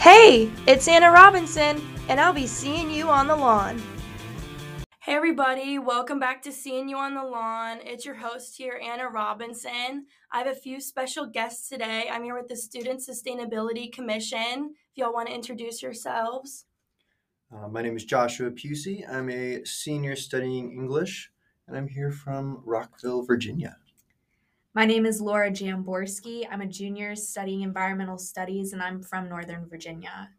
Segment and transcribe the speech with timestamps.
[0.00, 3.82] Hey, it's Anna Robinson, and I'll be seeing you on the lawn.
[5.00, 7.80] Hey, everybody, welcome back to Seeing You on the Lawn.
[7.84, 10.06] It's your host here, Anna Robinson.
[10.32, 12.08] I have a few special guests today.
[12.10, 14.74] I'm here with the Student Sustainability Commission.
[14.90, 16.64] If y'all want to introduce yourselves.
[17.54, 19.06] Uh, my name is Joshua Pusey.
[19.06, 21.30] I'm a senior studying English,
[21.68, 23.76] and I'm here from Rockville, Virginia.
[24.72, 26.46] My name is Laura Jamborsky.
[26.48, 30.30] I'm a junior studying environmental studies, and I'm from Northern Virginia.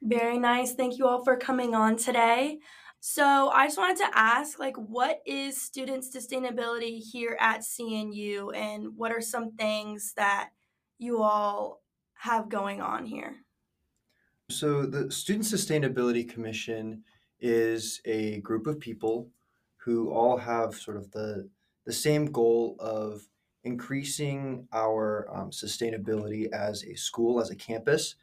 [0.00, 0.74] Very nice.
[0.74, 2.60] Thank you all for coming on today.
[3.00, 8.96] So, I just wanted to ask like what is student sustainability here at CNU and
[8.96, 10.50] what are some things that
[10.98, 11.82] you all
[12.14, 13.38] have going on here?
[14.48, 17.02] So, the Student Sustainability Commission
[17.40, 19.28] is a group of people
[19.78, 21.48] who all have sort of the
[21.84, 23.26] the same goal of
[23.64, 28.16] increasing our um, sustainability as a school, as a campus.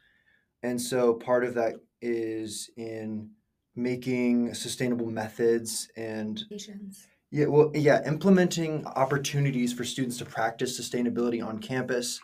[0.62, 3.30] And so part of that is in
[3.74, 6.42] making sustainable methods and
[7.30, 12.20] yeah, well, yeah, implementing opportunities for students to practice sustainability on campus.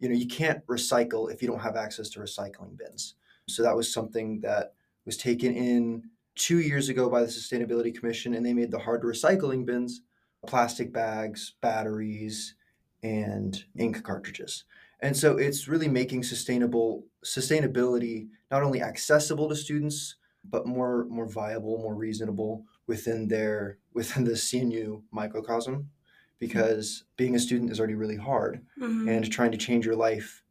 [0.00, 3.14] You know, you can't recycle if you don't have access to recycling bins.
[3.48, 4.74] So that was something that
[5.06, 6.02] was taken in
[6.34, 10.02] two years ago by the Sustainability Commission, and they made the hard recycling bins,
[10.46, 12.54] plastic bags, batteries,
[13.02, 14.64] and ink cartridges.
[15.00, 21.28] And so it's really making sustainable sustainability not only accessible to students, but more more
[21.28, 25.90] viable, more reasonable within their within the CNU microcosm,
[26.38, 29.08] because being a student is already really hard, mm-hmm.
[29.08, 30.42] and trying to change your life,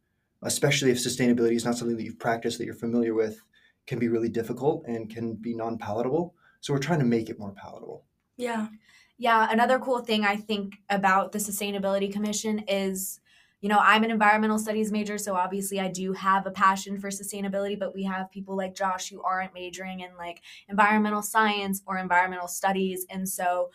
[0.42, 3.42] especially if sustainability is not something that you've practiced that you're familiar with,
[3.86, 6.34] can be really difficult and can be non palatable.
[6.60, 8.04] So we're trying to make it more palatable.
[8.36, 8.68] Yeah.
[9.18, 13.18] Yeah, another cool thing I think about the Sustainability Commission is,
[13.60, 17.08] you know, I'm an environmental studies major, so obviously I do have a passion for
[17.10, 21.98] sustainability, but we have people like Josh who aren't majoring in like environmental science or
[21.98, 23.06] environmental studies.
[23.10, 23.70] And so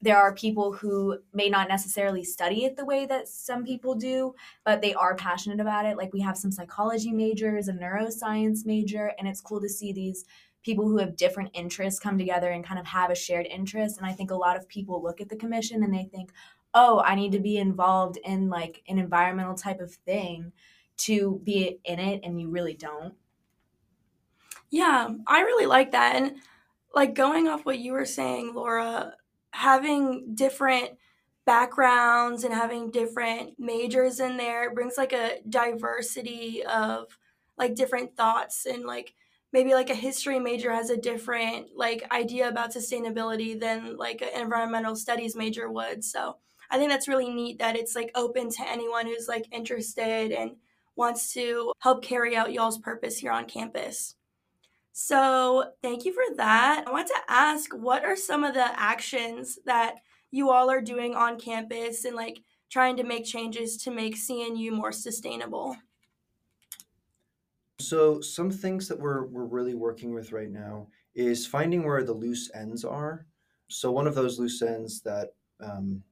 [0.00, 4.34] there are people who may not necessarily study it the way that some people do,
[4.64, 5.96] but they are passionate about it.
[5.96, 10.24] Like we have some psychology majors, a neuroscience major, and it's cool to see these
[10.64, 13.98] people who have different interests come together and kind of have a shared interest.
[13.98, 16.32] And I think a lot of people look at the commission and they think,
[16.74, 20.52] oh, I need to be involved in like an environmental type of thing
[20.96, 23.14] to be in it, and you really don't.
[24.70, 26.16] Yeah, I really like that.
[26.16, 26.36] And
[26.94, 29.14] like going off what you were saying, Laura,
[29.50, 30.90] having different
[31.44, 37.18] backgrounds and having different majors in there brings like a diversity of
[37.58, 39.14] like different thoughts and like
[39.54, 44.42] maybe like a history major has a different like idea about sustainability than like an
[44.42, 46.04] environmental studies major would.
[46.04, 46.36] So
[46.70, 50.56] i think that's really neat that it's like open to anyone who's like interested and
[50.96, 54.16] wants to help carry out y'all's purpose here on campus.
[54.92, 56.84] So thank you for that.
[56.86, 59.96] I want to ask what are some of the actions that
[60.30, 62.40] you all are doing on campus and like
[62.70, 65.76] trying to make changes to make cnu more sustainable
[67.78, 72.12] so some things that we're we're really working with right now is finding where the
[72.12, 73.26] loose ends are.
[73.68, 76.02] So one of those loose ends that um,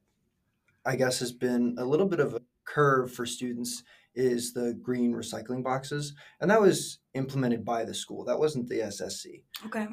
[0.84, 3.82] I guess has been a little bit of a curve for students
[4.14, 8.24] is the green recycling boxes, and that was implemented by the school.
[8.24, 9.42] That wasn't the SSC.
[9.66, 9.88] Okay.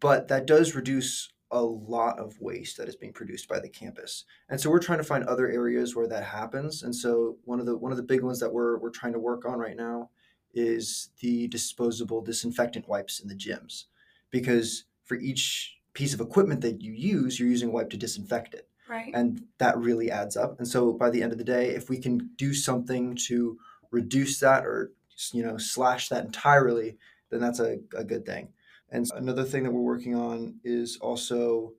[0.00, 4.24] But that does reduce a lot of waste that is being produced by the campus.
[4.48, 6.82] And so we're trying to find other areas where that happens.
[6.82, 9.18] And so one of the one of the big ones that we're we're trying to
[9.18, 10.10] work on right now
[10.54, 13.84] is the disposable disinfectant wipes in the gyms.
[14.30, 18.54] Because for each piece of equipment that you use you're using a wipe to disinfect
[18.54, 18.68] it.
[18.88, 19.10] Right.
[19.14, 20.58] And that really adds up.
[20.58, 23.58] And so by the end of the day if we can do something to
[23.90, 24.92] reduce that or
[25.32, 26.98] you know slash that entirely
[27.30, 28.48] then that's a, a good thing.
[28.90, 31.74] And another thing that we're working on is also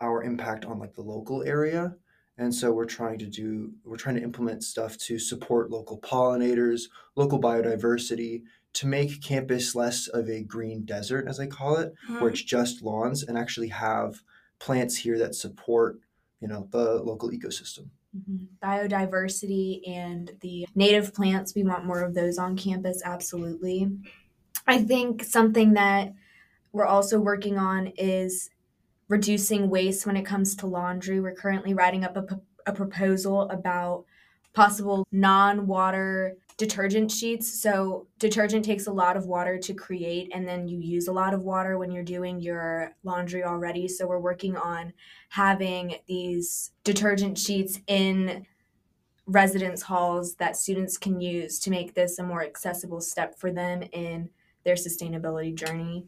[0.00, 1.96] our impact on like the local area
[2.38, 6.82] and so we're trying to do we're trying to implement stuff to support local pollinators
[7.14, 8.42] local biodiversity
[8.72, 12.20] to make campus less of a green desert as i call it mm-hmm.
[12.20, 14.22] where it's just lawns and actually have
[14.58, 15.98] plants here that support
[16.40, 18.44] you know the local ecosystem mm-hmm.
[18.62, 23.90] biodiversity and the native plants we want more of those on campus absolutely
[24.66, 26.12] i think something that
[26.72, 28.50] we're also working on is
[29.08, 31.20] reducing waste when it comes to laundry.
[31.20, 32.26] We're currently writing up a,
[32.66, 34.04] a proposal about
[34.52, 37.60] possible non water detergent sheets.
[37.60, 41.34] So, detergent takes a lot of water to create, and then you use a lot
[41.34, 43.86] of water when you're doing your laundry already.
[43.88, 44.92] So, we're working on
[45.28, 48.46] having these detergent sheets in
[49.26, 53.82] residence halls that students can use to make this a more accessible step for them
[53.92, 54.30] in
[54.64, 56.06] their sustainability journey.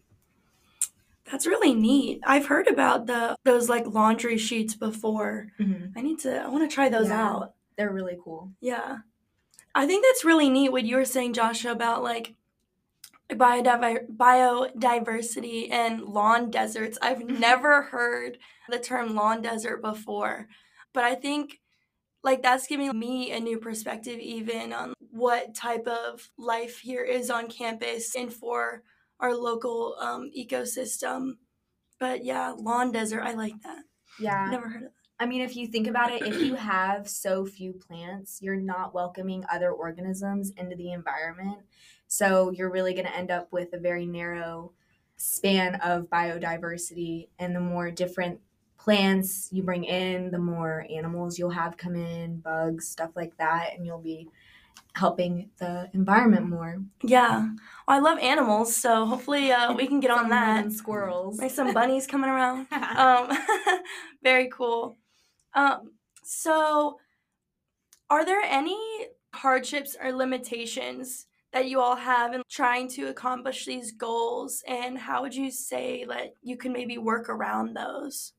[1.31, 2.21] That's really neat.
[2.27, 5.49] I've heard about the those like laundry sheets before.
[5.61, 5.99] Mm-hmm.
[5.99, 7.29] I need to I want to try those Yeah.
[7.29, 7.55] out.
[7.77, 8.51] They're really cool.
[8.61, 8.99] Yeah.
[9.75, 12.35] I think that's really neat what you were saying, Joshua, about like
[13.31, 16.99] biodiver- biodiversity and lawn deserts.
[17.03, 18.39] I've never heard
[18.69, 20.49] the term lawn desert before,
[20.93, 21.61] but I think
[22.25, 27.31] like that's giving me a new perspective even on what type of life here is
[27.31, 28.83] on campus and for
[29.21, 31.37] our local um, ecosystem.
[31.99, 33.85] But yeah, lawn desert, I like that.
[34.21, 34.49] Yeah.
[34.51, 34.93] Never heard of that.
[35.21, 38.95] I mean, if you think about it, if you have so few plants, you're not
[38.95, 41.59] welcoming other organisms into the environment.
[42.07, 44.73] So you're really going to end up with a very narrow
[45.17, 47.29] span of biodiversity.
[47.41, 48.39] And the more different
[48.79, 53.75] plants you bring in, the more animals you'll have come in, bugs, stuff like that.
[53.75, 54.29] And you'll be
[54.95, 56.83] helping the environment more.
[57.03, 57.49] Yeah.
[57.87, 60.63] Well, I love animals, so hopefully uh, we can get on that.
[60.63, 61.39] than squirrels.
[61.39, 62.67] Like some bunnies coming around.
[62.97, 63.31] Um,
[64.23, 64.97] very cool.
[65.55, 65.93] Um,
[66.25, 66.99] so,
[68.11, 68.79] are there any
[69.35, 74.65] hardships or limitations that you all have in trying to accomplish these goals?
[74.67, 78.33] And how would you say that you can maybe work around those?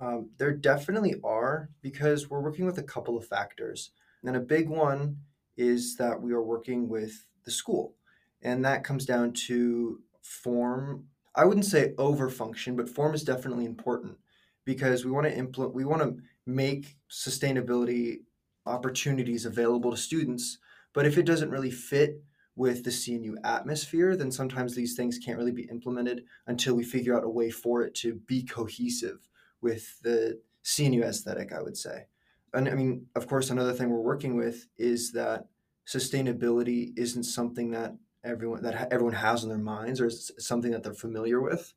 [0.00, 3.90] Um, there definitely are because we're working with a couple of factors.
[4.22, 5.18] And a big one
[5.56, 7.94] is that we are working with the school.
[8.42, 11.04] And that comes down to form.
[11.34, 14.18] I wouldn't say over function, but form is definitely important
[14.64, 16.16] because we want to implement we want to
[16.46, 18.20] make sustainability
[18.66, 20.58] opportunities available to students.
[20.92, 22.22] But if it doesn't really fit
[22.56, 27.16] with the CNU atmosphere, then sometimes these things can't really be implemented until we figure
[27.16, 29.28] out a way for it to be cohesive
[29.60, 32.06] with the CNU aesthetic, I would say.
[32.54, 35.46] And I mean, of course, another thing we're working with is that
[35.86, 40.82] sustainability isn't something that everyone that everyone has in their minds or is something that
[40.82, 41.74] they're familiar with.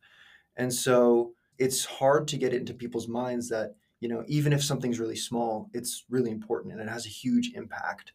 [0.56, 4.64] And so it's hard to get it into people's minds that, you know, even if
[4.64, 8.14] something's really small, it's really important and it has a huge impact.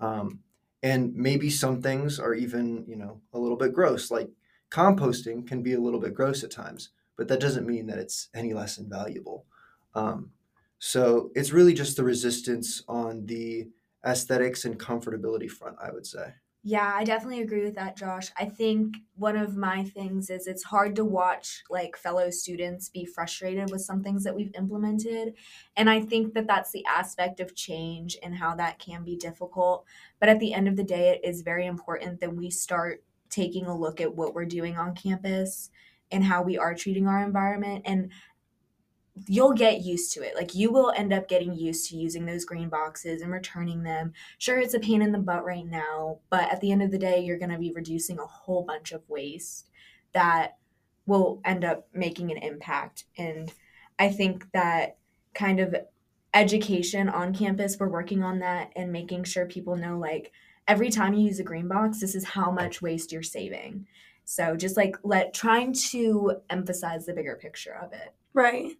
[0.00, 0.40] Um,
[0.82, 4.30] and maybe some things are even, you know, a little bit gross, like
[4.70, 8.28] composting can be a little bit gross at times but that doesn't mean that it's
[8.34, 9.46] any less invaluable.
[9.94, 10.32] Um,
[10.78, 13.68] so it's really just the resistance on the
[14.06, 16.34] aesthetics and comfortability front, I would say.
[16.66, 18.32] Yeah, I definitely agree with that, Josh.
[18.38, 23.04] I think one of my things is it's hard to watch like fellow students be
[23.04, 25.34] frustrated with some things that we've implemented.
[25.76, 29.84] And I think that that's the aspect of change and how that can be difficult.
[30.18, 33.66] But at the end of the day, it is very important that we start taking
[33.66, 35.68] a look at what we're doing on campus
[36.10, 37.82] and how we are treating our environment.
[37.84, 38.10] And
[39.26, 40.34] you'll get used to it.
[40.34, 44.12] Like you will end up getting used to using those green boxes and returning them.
[44.38, 46.98] Sure, it's a pain in the butt right now, but at the end of the
[46.98, 49.68] day, you're going to be reducing a whole bunch of waste
[50.12, 50.56] that
[51.06, 53.04] will end up making an impact.
[53.16, 53.52] And
[53.98, 54.96] I think that
[55.34, 55.76] kind of
[56.32, 60.32] education on campus, we're working on that and making sure people know like
[60.66, 63.86] every time you use a green box, this is how much waste you're saving.
[64.24, 68.14] So just like let trying to emphasize the bigger picture of it.
[68.32, 68.72] Right.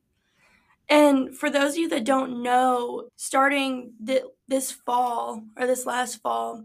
[0.89, 6.21] And for those of you that don't know, starting th- this fall or this last
[6.21, 6.65] fall,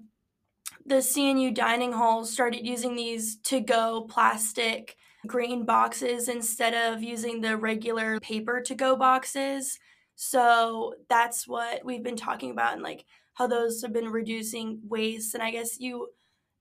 [0.85, 4.95] the CNU dining halls started using these to go plastic
[5.27, 9.79] green boxes instead of using the regular paper to go boxes.
[10.15, 15.33] So that's what we've been talking about and like how those have been reducing waste.
[15.33, 16.09] And I guess you,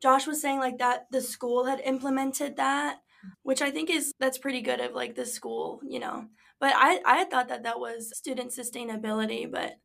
[0.01, 2.99] Josh was saying like that the school had implemented that,
[3.43, 6.27] which I think is that's pretty good of like the school, you know.
[6.61, 9.79] But I I thought that that was student sustainability, but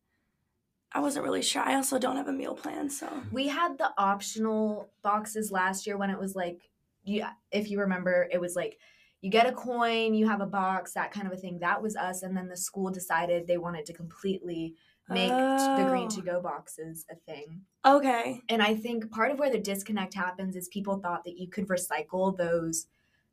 [0.91, 1.61] I wasn't really sure.
[1.63, 5.97] I also don't have a meal plan, so We had the optional boxes last year
[5.97, 6.69] when it was like
[7.03, 8.77] you if you remember it was like
[9.21, 11.59] you get a coin, you have a box, that kind of a thing.
[11.59, 14.75] That was us and then the school decided they wanted to completely
[15.09, 16.15] make t- the green Oh.
[16.15, 17.61] to go boxes a thing.
[17.85, 18.41] okay.
[18.49, 21.67] And I think part of where the disconnect happens is people thought that you could
[21.67, 22.87] recycle those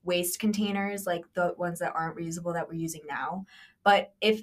[0.05, 3.45] waste containers, like the ones that aren't reusable that we're using now.
[3.85, 4.43] But if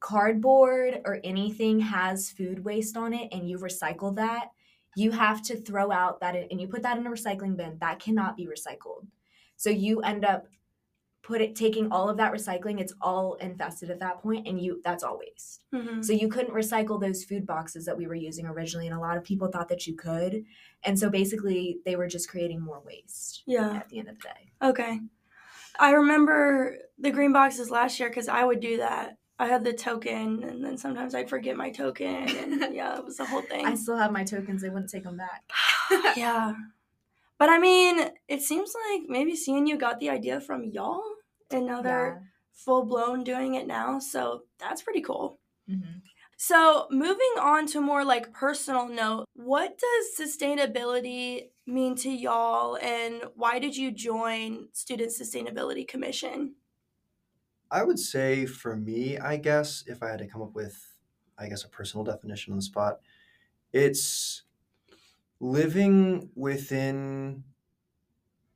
[0.00, 4.50] cardboard or anything has food waste on it and you recycle that,
[4.96, 7.78] you have to throw out that and you put that in a recycling bin.
[7.80, 9.06] That cannot be recycled.
[9.56, 10.46] So you end up
[11.22, 14.80] put it taking all of that recycling, it's all infested at that point and you
[14.84, 15.62] that's all waste.
[15.72, 19.00] hmm So you couldn't recycle those food boxes that we were using originally, and a
[19.00, 20.44] lot of people thought that you could.
[20.82, 23.70] And so basically, they were just creating more waste Yeah.
[23.76, 24.52] at the end of the day.
[24.62, 25.00] Okay.
[25.78, 29.72] I remember the green boxes last year because I would do that I had the
[29.72, 33.66] token, and then sometimes I'd forget my token, and yeah, it was the whole thing.
[33.66, 34.62] I still have my tokens.
[34.62, 35.42] They wouldn't take them back.
[36.16, 36.52] yeah.
[37.38, 41.02] But I mean, it seems like maybe CNU got the idea from y'all,
[41.52, 43.98] and now they're full blown doing it now.
[43.98, 45.38] So that's pretty cool.
[45.68, 45.98] Mm-hmm.
[46.44, 53.22] So, moving on to more like personal note, what does sustainability mean to y'all and
[53.36, 56.56] why did you join Student Sustainability Commission?
[57.70, 60.76] I would say for me, I guess if I had to come up with
[61.38, 62.98] I guess a personal definition on the spot,
[63.72, 64.42] it's
[65.40, 67.44] living within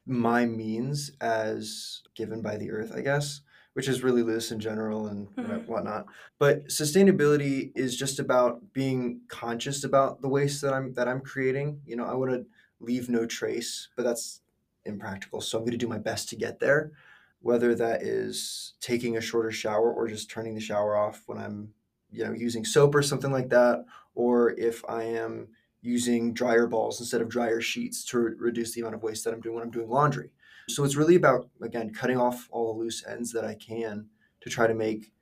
[0.06, 3.40] my means as given by the earth, I guess
[3.76, 5.70] which is really loose in general and mm-hmm.
[5.70, 6.06] whatnot.
[6.38, 11.82] But sustainability is just about being conscious about the waste that I'm that I'm creating.
[11.84, 12.46] You know, I want to
[12.80, 14.40] leave no trace, but that's
[14.86, 15.42] impractical.
[15.42, 16.92] So I'm going to do my best to get there,
[17.40, 21.75] whether that is taking a shorter shower or just turning the shower off when I'm,
[22.10, 23.84] you know, using soap or something like that,
[24.14, 25.48] or if I am
[25.87, 29.33] using dryer balls instead of dryer sheets to re- reduce the amount of waste that
[29.33, 30.31] I'm doing when I'm doing laundry.
[30.69, 34.07] So it's really about, again, cutting off all the loose ends that I can
[34.40, 35.12] to try to make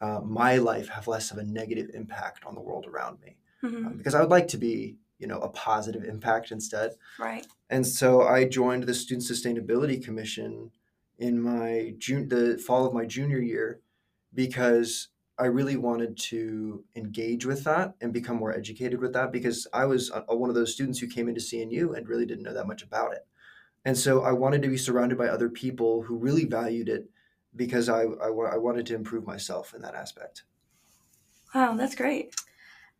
[0.00, 3.36] uh, my life have less of a negative impact on the world around me.
[3.62, 3.86] Mm-hmm.
[3.86, 6.92] Um, because I would like to be, you know, a positive impact instead.
[7.18, 7.46] Right.
[7.68, 10.70] And so I joined the Student Sustainability Commission
[11.18, 13.80] in my June, the fall of my junior year,
[14.34, 19.66] because I really wanted to engage with that and become more educated with that because
[19.72, 22.54] I was a, one of those students who came into CNU and really didn't know
[22.54, 23.26] that much about it.
[23.84, 27.10] And so I wanted to be surrounded by other people who really valued it
[27.56, 30.44] because I, I, I wanted to improve myself in that aspect.
[31.54, 32.34] Wow, that's great.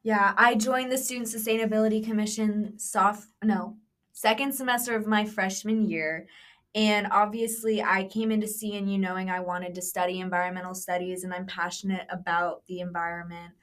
[0.03, 3.79] Yeah, I joined the Student Sustainability Commission soft no,
[4.13, 6.27] second semester of my freshman year.
[6.75, 11.47] And obviously, I came into CNU knowing I wanted to study environmental studies and I'm
[11.47, 13.55] passionate about the environment.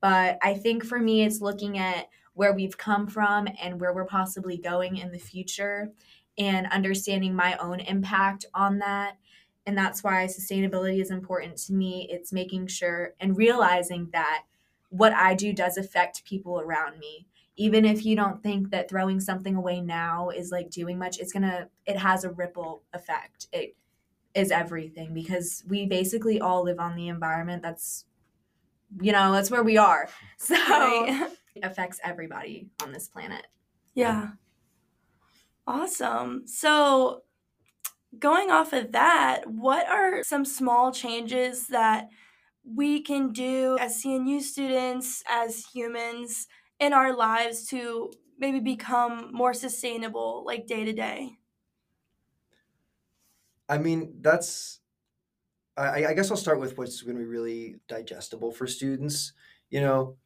[0.00, 4.06] But I think for me, it's looking at where we've come from and where we're
[4.06, 5.92] possibly going in the future
[6.36, 9.16] and understanding my own impact on that.
[9.66, 12.08] And that's why sustainability is important to me.
[12.10, 14.44] It's making sure and realizing that
[14.90, 17.26] what I do does affect people around me.
[17.56, 21.32] Even if you don't think that throwing something away now is like doing much, it's
[21.32, 23.46] gonna, it has a ripple effect.
[23.52, 23.76] It
[24.34, 27.62] is everything because we basically all live on the environment.
[27.62, 28.04] That's,
[29.00, 30.08] you know, that's where we are.
[30.38, 31.30] So right.
[31.54, 33.46] it affects everybody on this planet.
[33.94, 34.30] Yeah.
[35.66, 36.46] Awesome.
[36.46, 37.22] So,
[38.18, 42.08] going off of that, what are some small changes that
[42.64, 46.46] we can do as CNU students, as humans
[46.80, 51.38] in our lives to maybe become more sustainable, like day to day?
[53.68, 54.80] I mean, that's.
[55.76, 59.32] I, I guess I'll start with what's going to be really digestible for students.
[59.70, 60.16] You know,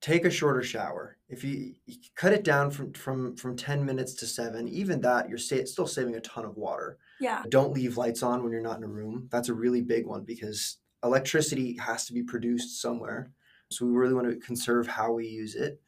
[0.00, 1.16] take a shorter shower.
[1.28, 5.28] If you, you, cut it down from from from 10 minutes to 7, even that
[5.28, 6.98] you're sta- still saving a ton of water.
[7.20, 7.42] Yeah.
[7.48, 9.28] Don't leave lights on when you're not in a room.
[9.30, 13.30] That's a really big one because electricity has to be produced somewhere.
[13.70, 15.80] So we really want to conserve how we use it.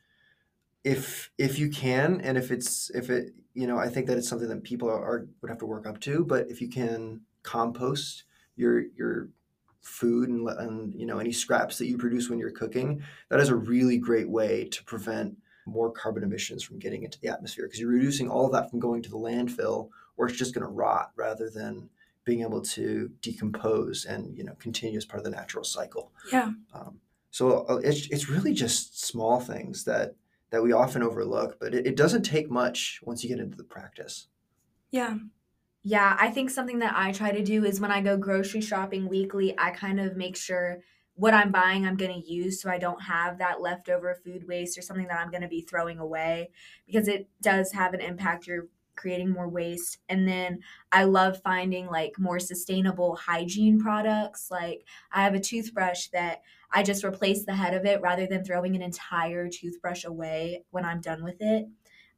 [0.85, 4.29] If if you can and if it's if it you know, I think that it's
[4.29, 7.23] something that people are, are would have to work up to, but if you can
[7.43, 8.25] compost
[8.57, 9.29] your your
[9.81, 13.49] food and, and you know any scraps that you produce when you're cooking that is
[13.49, 15.35] a really great way to prevent
[15.67, 18.79] more carbon emissions from getting into the atmosphere because you're reducing all of that from
[18.79, 21.89] going to the landfill or it's just going to rot rather than
[22.25, 26.51] being able to decompose and you know continue as part of the natural cycle yeah
[26.75, 30.15] um, so uh, it's, it's really just small things that
[30.51, 33.65] that we often overlook but it, it doesn't take much once you get into the
[33.65, 34.29] practice
[34.91, 35.17] yeah
[35.83, 39.09] yeah, I think something that I try to do is when I go grocery shopping
[39.09, 40.81] weekly, I kind of make sure
[41.15, 44.79] what I'm buying I'm going to use so I don't have that leftover food waste
[44.79, 46.51] or something that I'm going to be throwing away
[46.87, 48.47] because it does have an impact.
[48.47, 49.99] You're creating more waste.
[50.09, 50.61] And then
[50.93, 54.51] I love finding like more sustainable hygiene products.
[54.51, 56.43] Like I have a toothbrush that
[56.73, 60.85] I just replace the head of it rather than throwing an entire toothbrush away when
[60.85, 61.67] I'm done with it.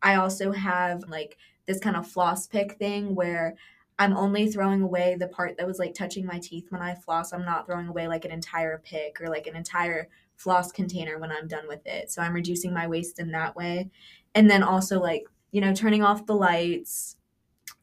[0.02, 3.54] I also have like this kind of floss pick thing where
[3.98, 7.32] I'm only throwing away the part that was like touching my teeth when I floss.
[7.32, 11.30] I'm not throwing away like an entire pick or like an entire floss container when
[11.30, 12.10] I'm done with it.
[12.10, 13.90] So I'm reducing my waste in that way.
[14.34, 17.16] And then also like, you know, turning off the lights,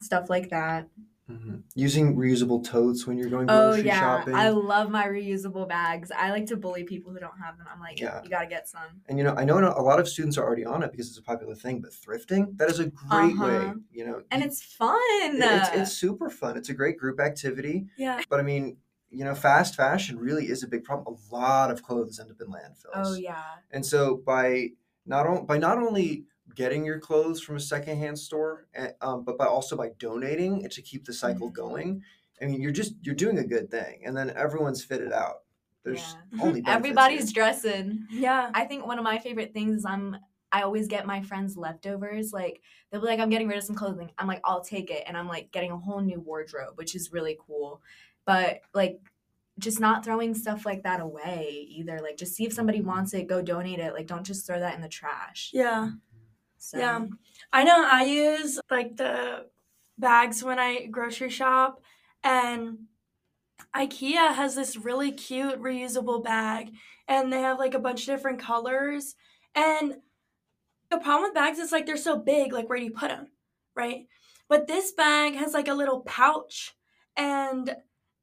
[0.00, 0.88] stuff like that.
[1.30, 1.58] Mm-hmm.
[1.76, 4.00] Using reusable totes when you're going oh, grocery oh, yeah.
[4.00, 4.34] shopping.
[4.34, 6.10] I love my reusable bags.
[6.10, 7.68] I like to bully people who don't have them.
[7.72, 8.20] I'm like, yeah.
[8.24, 9.00] you got to get some.
[9.08, 11.18] And you know, I know a lot of students are already on it because it's
[11.18, 13.46] a popular thing, but thrifting, that is a great uh-huh.
[13.46, 14.22] way, you know.
[14.32, 14.98] And it's fun.
[15.22, 16.56] It, it's, it's super fun.
[16.56, 17.86] It's a great group activity.
[17.96, 18.20] Yeah.
[18.28, 18.78] But I mean,
[19.10, 21.16] you know, fast fashion really is a big problem.
[21.16, 22.90] A lot of clothes end up in landfills.
[22.94, 23.42] Oh yeah.
[23.70, 24.70] And so by
[25.06, 26.24] not on, by not only
[26.54, 30.70] getting your clothes from a secondhand store, eh, um, but by also by donating it
[30.72, 31.54] to keep the cycle Mhm.
[31.54, 32.02] going.
[32.42, 35.42] I mean, you're just you're doing a good thing, and then everyone's fitted out.
[35.82, 35.98] There's
[36.32, 36.40] Yeah.
[36.42, 37.34] only Everybody's here.
[37.42, 38.06] dressing.
[38.10, 38.50] Yeah.
[38.54, 40.16] I think one of my favorite things is I'm
[40.52, 42.32] I always get my friends leftovers.
[42.32, 44.10] Like they'll be like, I'm getting rid of some clothing.
[44.18, 45.04] I'm like, I'll take it.
[45.06, 47.80] And I'm like getting a whole new wardrobe, which is really cool.
[48.24, 49.00] But like
[49.60, 52.00] just not throwing stuff like that away either.
[52.00, 53.92] Like just see if somebody wants it, go donate it.
[53.92, 55.50] Like don't just throw that in the trash.
[55.52, 55.90] Yeah.
[56.60, 56.78] So.
[56.78, 57.06] Yeah.
[57.52, 59.46] I know I use like the
[59.98, 61.80] bags when I grocery shop
[62.22, 62.78] and
[63.74, 66.70] IKEA has this really cute reusable bag
[67.08, 69.16] and they have like a bunch of different colors
[69.54, 69.96] and
[70.90, 73.28] the problem with bags is like they're so big like where do you put them
[73.74, 74.06] right?
[74.48, 76.74] But this bag has like a little pouch
[77.16, 77.74] and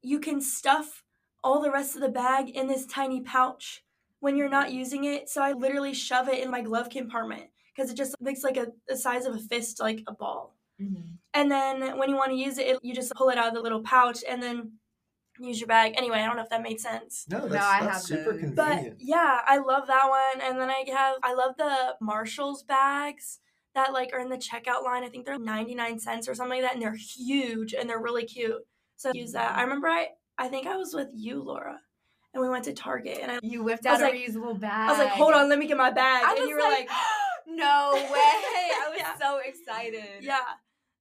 [0.02, 1.02] you can stuff
[1.42, 3.82] all the rest of the bag in this tiny pouch
[4.20, 7.44] when you're not using it so i literally shove it in my glove compartment
[7.78, 11.18] because it just looks like a the size of a fist like a ball Mhm.
[11.34, 13.60] and then when you want to use it, you just pull it out of the
[13.60, 14.72] little pouch and then
[15.40, 15.94] use your bag.
[15.96, 17.24] Anyway, I don't know if that made sense.
[17.28, 18.50] No, that's, I that's have super those.
[18.52, 20.40] But yeah, I love that one.
[20.40, 23.38] And then I have I love the Marshalls bags
[23.74, 25.04] that like are in the checkout line.
[25.04, 28.24] I think they're 99 cents or something like that and they're huge and they're really
[28.24, 28.62] cute.
[28.96, 29.56] So use that.
[29.56, 30.08] I remember I
[30.38, 31.80] I think I was with you, Laura.
[32.34, 34.58] And we went to Target and I, You whipped I was out a like- reusable
[34.60, 34.88] bag.
[34.88, 36.88] I was like, "Hold on, let me get my bag." I and you were like,
[37.58, 38.00] no way.
[38.12, 39.18] I was Yeah.
[39.20, 40.22] so excited.
[40.22, 40.38] Yeah.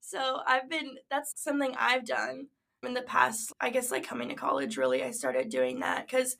[0.01, 2.47] So I've been, that's something I've done
[2.83, 6.37] in the past, I guess, like coming to college, really, I started doing that because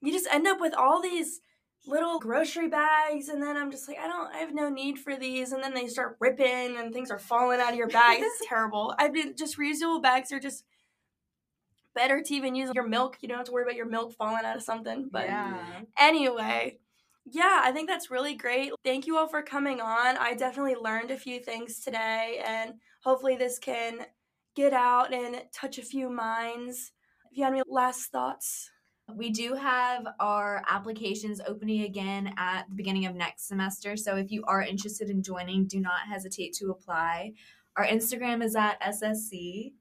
[0.00, 1.40] you just end up with all these
[1.86, 3.28] little grocery bags.
[3.28, 5.52] And then I'm just like, I don't, I have no need for these.
[5.52, 8.18] And then they start ripping and things are falling out of your bag.
[8.20, 8.94] It's terrible.
[8.98, 10.64] I've been, just reusable bags are just
[11.94, 13.16] better to even use your milk.
[13.20, 15.08] You don't have to worry about your milk falling out of something.
[15.10, 15.56] But yeah.
[15.98, 16.78] Anyway,
[17.26, 18.72] yeah, I think that's really great.
[18.84, 20.16] Thank you all for coming on.
[20.16, 24.06] I definitely learned a few things today, and hopefully, this can
[24.54, 26.92] get out and touch a few minds.
[27.30, 28.70] If you have any last thoughts,
[29.14, 33.96] We do have our applications opening again at the beginning of next semester.
[33.96, 37.34] So if you are interested in joining, do not hesitate to apply.
[37.76, 39.74] Our Instagram is at SSC.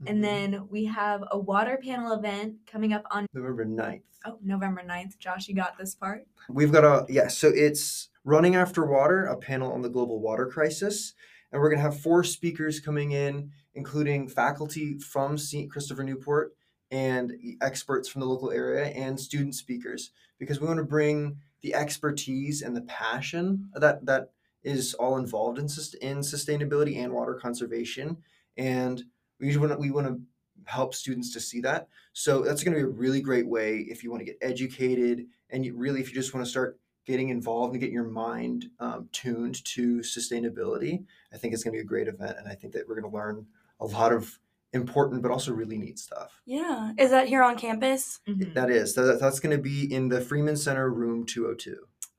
[0.00, 0.10] Mhm.
[0.10, 4.02] And then we have a water panel event coming up on November 9th.
[4.24, 5.18] oh, November 9th.
[5.18, 6.26] Josh, you got this part.
[6.48, 10.46] We've got a yeah, so it's running after water, a panel on the global water
[10.46, 11.14] crisis,
[11.52, 15.70] and we're gonna have four speakers coming in, including faculty from St.
[15.70, 16.54] Christopher Newport
[16.90, 17.32] and
[17.62, 22.62] experts from the local area and student speakers, because we want to bring the expertise
[22.62, 24.32] and the passion that that
[24.62, 25.64] is all involved in
[26.02, 28.18] in sustainability and water conservation,
[28.56, 29.04] and
[29.40, 30.20] we want to we want to
[30.64, 31.88] help students to see that.
[32.12, 35.26] So that's going to be a really great way if you want to get educated
[35.50, 38.66] and you really if you just want to start getting involved and get your mind
[38.78, 42.54] um, tuned to sustainability i think it's going to be a great event and i
[42.54, 43.44] think that we're going to learn
[43.80, 44.38] a lot of
[44.74, 48.20] important but also really neat stuff yeah, is that here on campus?
[48.28, 48.54] Mhm.
[48.54, 51.76] that is that, that's going to be in the freeman center room 202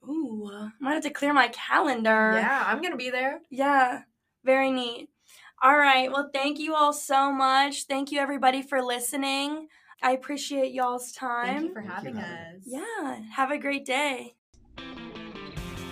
[0.09, 2.33] Ooh, I might have to clear my calendar.
[2.33, 3.41] Yeah, I'm going to be there.
[3.51, 4.01] Yeah,
[4.43, 5.09] very neat.
[5.63, 6.11] All right.
[6.11, 7.83] Well, thank you all so much.
[7.83, 9.67] Thank you, everybody, for listening.
[10.01, 11.45] I appreciate y'all's time.
[11.45, 12.63] Thank you for Thank you, having us.
[12.65, 14.33] Yeah, have a great day.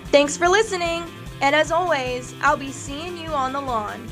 [0.06, 1.04] Thanks for listening.
[1.42, 4.10] And as always, I'll be seeing you on the lawn.